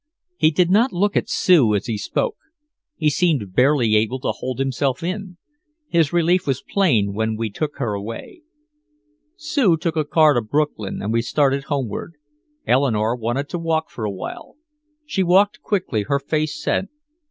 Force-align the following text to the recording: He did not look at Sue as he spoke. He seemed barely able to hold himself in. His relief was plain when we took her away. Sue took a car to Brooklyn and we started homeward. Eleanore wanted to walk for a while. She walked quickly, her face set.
He 0.35 0.49
did 0.49 0.71
not 0.71 0.91
look 0.91 1.15
at 1.15 1.29
Sue 1.29 1.75
as 1.75 1.85
he 1.85 1.95
spoke. 1.95 2.37
He 2.95 3.07
seemed 3.11 3.53
barely 3.53 3.95
able 3.95 4.19
to 4.21 4.31
hold 4.31 4.57
himself 4.57 5.03
in. 5.03 5.37
His 5.89 6.11
relief 6.11 6.47
was 6.47 6.63
plain 6.67 7.13
when 7.13 7.37
we 7.37 7.51
took 7.51 7.77
her 7.77 7.93
away. 7.93 8.41
Sue 9.35 9.77
took 9.77 9.95
a 9.95 10.03
car 10.03 10.33
to 10.33 10.41
Brooklyn 10.41 11.03
and 11.03 11.13
we 11.13 11.21
started 11.21 11.65
homeward. 11.65 12.13
Eleanore 12.65 13.15
wanted 13.15 13.47
to 13.49 13.59
walk 13.59 13.91
for 13.91 14.03
a 14.03 14.09
while. 14.11 14.55
She 15.05 15.21
walked 15.21 15.61
quickly, 15.61 16.01
her 16.07 16.17
face 16.17 16.59
set. 16.59 16.85